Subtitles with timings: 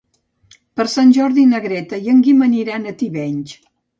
[0.79, 3.55] Per Sant Jordi na Greta i en Guim aniran a Tivenys.